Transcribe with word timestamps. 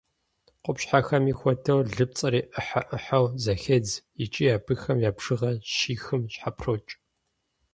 Къупщхьэхэми 0.63 1.33
хуэдэу, 1.39 1.81
лыпцӏэри 1.95 2.41
ӏыхьэ-ӏыхьэу 2.53 3.25
зэхедз, 3.43 3.91
икӏи 4.23 4.47
абыхэм 4.55 4.97
я 5.07 5.11
бжыгъэр 5.15 5.55
щихым 5.75 6.21
щхьэпрокӏ. 6.33 6.91